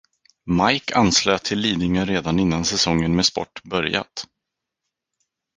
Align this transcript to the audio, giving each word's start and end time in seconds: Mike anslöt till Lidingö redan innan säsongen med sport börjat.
Mike 0.45 0.95
anslöt 0.95 1.43
till 1.43 1.59
Lidingö 1.59 2.05
redan 2.05 2.39
innan 2.39 2.65
säsongen 2.65 3.15
med 3.15 3.25
sport 3.25 3.63
börjat. 3.63 4.25